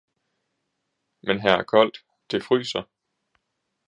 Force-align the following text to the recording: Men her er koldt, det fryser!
Men 1.21 1.39
her 1.39 1.55
er 1.57 1.63
koldt, 1.63 1.97
det 2.31 2.43
fryser! 2.43 2.83